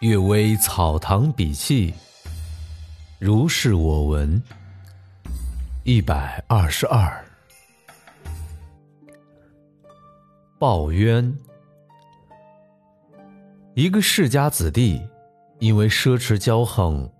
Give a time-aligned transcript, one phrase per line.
[0.00, 1.92] 阅微草堂笔记，
[3.18, 4.40] 如是我闻。
[5.82, 7.24] 一百二十二，
[10.56, 11.36] 报冤。
[13.74, 15.02] 一个世家子弟，
[15.58, 17.10] 因为奢侈骄横，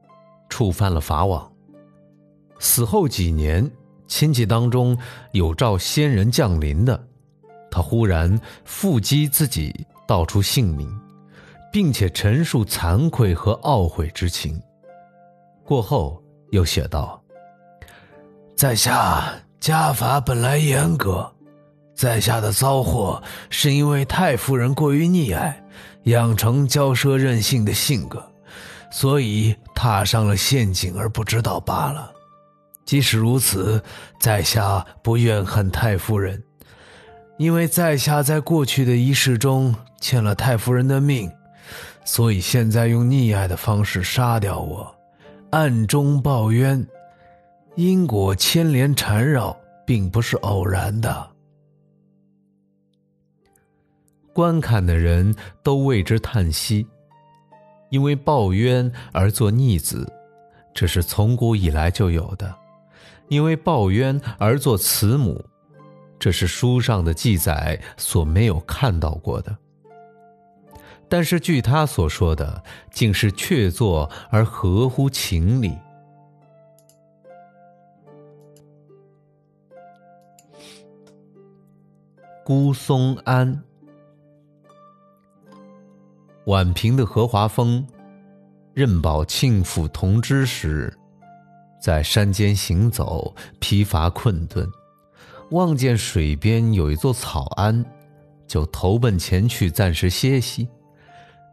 [0.48, 1.50] 触犯了法网。
[2.60, 3.68] 死后几年，
[4.06, 4.96] 亲戚当中
[5.32, 7.08] 有召仙人降临的，
[7.72, 9.74] 他忽然腹击自己，
[10.06, 10.88] 道出姓名。
[11.72, 14.60] 并且陈述惭愧和懊悔之情。
[15.64, 17.22] 过后又写道
[18.56, 21.30] ：“在下家法本来严格，
[21.94, 25.62] 在下的遭祸是因为太夫人过于溺爱，
[26.04, 28.24] 养成骄奢任性的性格，
[28.90, 32.10] 所以踏上了陷阱而不知道罢了。
[32.86, 33.82] 即使如此，
[34.18, 36.42] 在下不怨恨太夫人，
[37.36, 41.30] 因为在下在过去的一世中欠了太夫人的命。”
[42.10, 44.96] 所以现在用溺爱的方式杀掉我，
[45.50, 46.84] 暗中报冤，
[47.74, 51.30] 因果牵连缠绕，并不是偶然的。
[54.32, 56.84] 观看的人都为之叹息，
[57.90, 60.10] 因为报冤而做逆子，
[60.72, 62.48] 这是从古以来就有的；
[63.28, 65.44] 因为报冤而做慈母，
[66.18, 69.54] 这是书上的记载所没有看到过的。
[71.08, 75.76] 但是，据他所说的，竟是确凿而合乎情理。
[82.44, 83.62] 孤松庵，
[86.46, 87.86] 宛平的何华峰，
[88.74, 90.94] 任保庆府同知时，
[91.80, 94.66] 在山间行走，疲乏困顿，
[95.50, 97.84] 望见水边有一座草庵，
[98.46, 100.68] 就投奔前去，暂时歇息。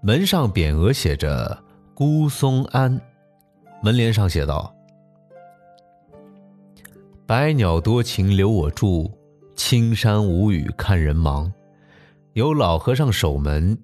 [0.06, 1.64] 门上匾额写着
[1.96, 3.02] “孤松庵”，
[3.82, 4.72] 门帘上写道
[7.26, 9.12] ：“百鸟多情留我住，
[9.56, 11.52] 青山无语看人忙。”
[12.34, 13.76] 有老和尚守门，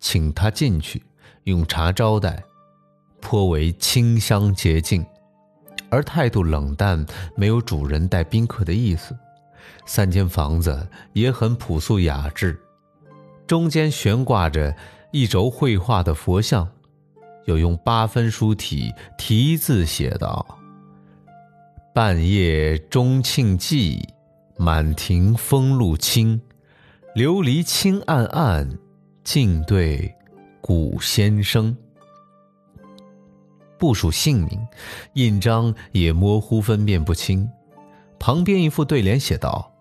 [0.00, 1.04] 请他进去，
[1.44, 2.42] 用茶招待，
[3.20, 5.04] 颇为清香洁净，
[5.90, 7.04] 而态度冷淡，
[7.36, 9.14] 没有主人待宾客的意思。
[9.84, 12.58] 三间房子也很朴素雅致，
[13.46, 14.74] 中间悬挂着。
[15.12, 16.68] 一轴绘画的佛像，
[17.46, 20.44] 有用八分书体题字写道
[21.94, 24.02] ：“半夜钟磬寂，
[24.58, 26.40] 满庭风露清，
[27.14, 28.78] 琉璃青暗暗，
[29.24, 30.12] 静对
[30.60, 31.76] 古先生。”
[33.78, 34.66] 不署姓名，
[35.14, 37.48] 印章也模糊分辨不清。
[38.18, 39.72] 旁边一副对联写道。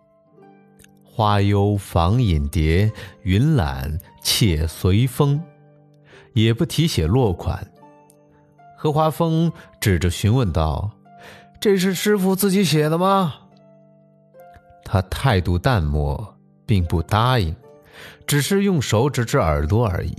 [1.15, 5.41] 花幽房引蝶，云懒且随风，
[6.33, 7.65] 也不提写落款。
[8.75, 9.49] 何华峰
[9.79, 10.91] 指着询问道
[11.57, 13.33] ：“这是师傅自己写的吗？”
[14.83, 17.55] 他态度淡漠，并不答应，
[18.27, 20.13] 只是用手指指耳朵而已。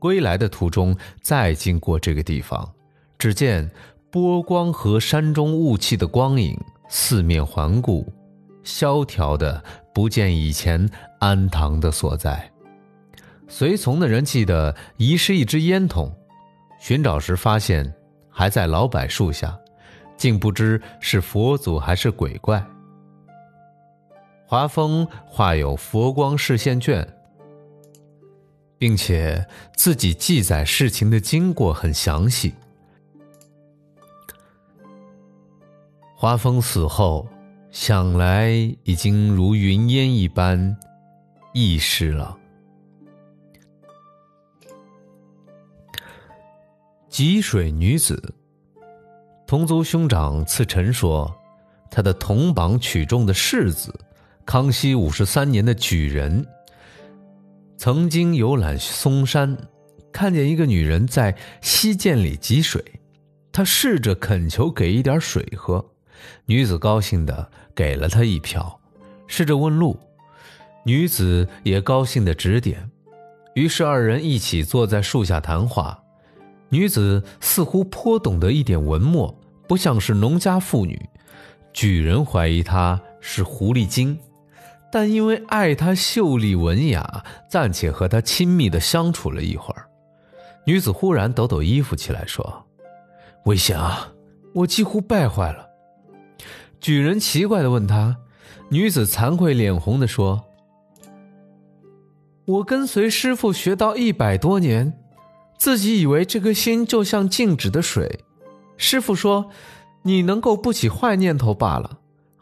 [0.00, 2.68] 归来的途中，再经过这个地方，
[3.16, 3.70] 只见
[4.10, 6.58] 波光和山中雾气的光影，
[6.88, 8.12] 四面环顾。
[8.66, 9.62] 萧条的
[9.94, 10.90] 不见以前
[11.20, 12.50] 安堂的所在。
[13.48, 16.12] 随从的人记得遗失一支烟筒，
[16.80, 17.94] 寻找时发现
[18.28, 19.56] 还在老柏树下，
[20.16, 22.62] 竟不知是佛祖还是鬼怪。
[24.44, 27.06] 华峰画有佛光视线卷，
[28.78, 29.46] 并且
[29.76, 32.52] 自己记载事情的经过很详细。
[36.16, 37.24] 华峰死后。
[37.78, 38.48] 想来
[38.84, 40.74] 已经如云烟一般
[41.52, 42.34] 易逝了。
[47.10, 48.34] 吉水女子，
[49.46, 51.30] 同族兄长赐臣说，
[51.90, 53.94] 他的同榜取中的世子，
[54.46, 56.46] 康熙五十三年的举人，
[57.76, 59.54] 曾经游览嵩山，
[60.10, 62.82] 看见一个女人在溪涧里汲水，
[63.52, 65.92] 他试着恳求给一点水喝。
[66.46, 68.80] 女子高兴的给了他一瓢，
[69.26, 69.96] 试着问路，
[70.82, 72.90] 女子也高兴的指点，
[73.54, 76.02] 于是二人一起坐在树下谈话。
[76.70, 79.32] 女子似乎颇懂得一点文墨，
[79.68, 80.98] 不像是农家妇女。
[81.72, 84.18] 举人怀疑她是狐狸精，
[84.90, 89.86] 但因为爱她秀丽文雅，暂且和她亲密的相处了一会儿。
[90.64, 92.66] 女子忽然抖抖衣服起来说
[93.44, 94.12] ：“危险啊！
[94.54, 95.64] 我几乎败坏了。”
[96.86, 98.18] 举人奇怪的问他，
[98.68, 100.44] 女子惭愧脸红的说
[102.46, 104.96] ：“我跟随师傅学道一百多年，
[105.58, 108.20] 自己以为这颗心就像静止的水。
[108.76, 109.50] 师傅说，
[110.02, 111.98] 你能够不起坏念头罢了。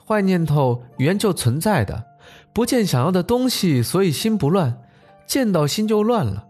[0.06, 2.04] 坏念头原就存在的，
[2.52, 4.74] 不见想要的东西，所以心不乱；
[5.26, 6.46] 见到心就乱了。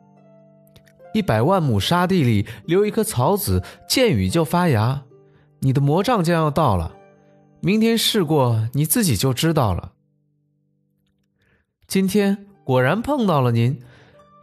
[1.13, 5.05] 一百万亩沙地里留一颗草籽，见雨就发芽。
[5.61, 6.94] 你的魔杖将要到了，
[7.65, 9.93] 明天试过，你自己就知道了。
[11.87, 13.81] 今天果然碰到了您，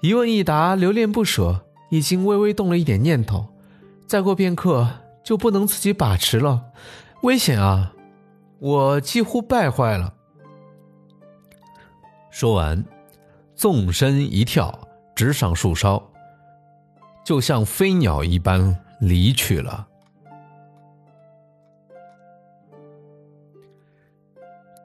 [0.02, 3.46] 一问一答，留恋不舍，已经微微动了一点念头。
[4.08, 4.90] 再过片刻
[5.24, 6.64] 就不能自己把持了，
[7.22, 7.94] 危险啊！
[8.58, 10.16] 我几乎败坏了。
[12.32, 12.84] 说完，
[13.54, 16.02] 纵身一跳，直上树梢。
[17.24, 19.88] 就像飞鸟一般离去了。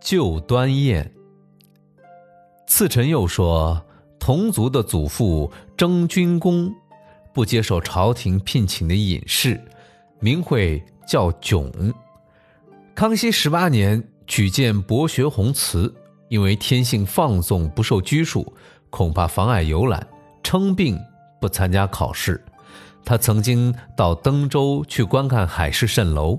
[0.06, 1.10] 旧端砚。
[2.68, 3.84] 次臣又说，
[4.20, 6.72] 同族的祖父征军功，
[7.34, 9.60] 不接受朝廷聘请的隐士，
[10.20, 11.68] 名讳叫囧。
[12.94, 15.92] 康熙十八年举荐博学宏词，
[16.28, 18.54] 因为天性放纵，不受拘束，
[18.90, 20.06] 恐怕妨碍游览，
[20.40, 20.96] 称病。
[21.40, 22.40] 不参加考试，
[23.04, 26.38] 他曾经到登州去观看海市蜃楼。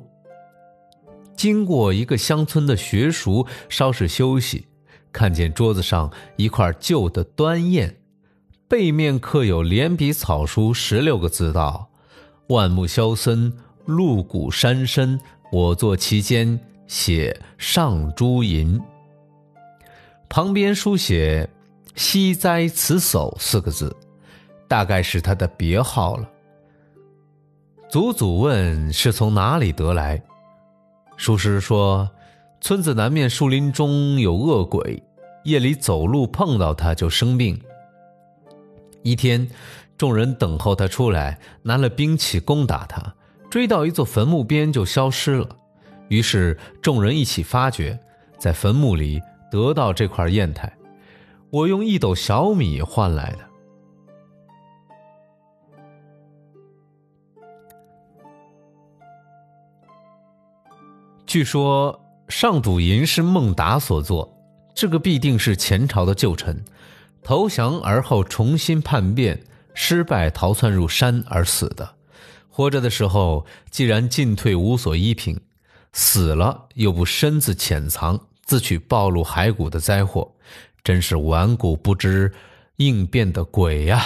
[1.37, 4.65] 经过一个乡村的学塾稍事休息，
[5.13, 7.95] 看见桌子上一块旧的端砚，
[8.67, 11.89] 背面刻有连笔草书十六个字道
[12.49, 13.53] ：“万木萧森，
[13.85, 15.17] 鹿骨山深，
[15.51, 18.77] 我坐其间，写上朱银。”
[20.27, 21.49] 旁边书写
[21.95, 23.95] “西哉此叟”四个字。
[24.69, 26.29] 大概是他的别号了。
[27.89, 30.21] 祖祖问是从哪里得来，
[31.17, 32.09] 书师说，
[32.61, 35.01] 村子南面树林中有恶鬼，
[35.43, 37.59] 夜里走路碰到他就生病。
[39.01, 39.49] 一天，
[39.97, 43.15] 众人等候他出来，拿了兵器攻打他，
[43.49, 45.49] 追到一座坟墓边就消失了。
[46.07, 47.99] 于是众人一起发掘，
[48.37, 49.19] 在坟墓里
[49.51, 50.71] 得到这块砚台，
[51.49, 53.39] 我用一斗小米换来的。
[61.27, 64.33] 据说上赌银是孟达所作，
[64.73, 66.63] 这个必定是前朝的旧臣，
[67.21, 69.37] 投降而后重新叛变，
[69.73, 71.95] 失败逃窜入山而死的。
[72.47, 75.37] 活着的时候既然进退无所依凭，
[75.91, 80.31] 死了又不身自潜藏，自取暴露骸骨的灾祸，
[80.81, 82.31] 真是顽固不知
[82.77, 84.01] 应变的鬼呀！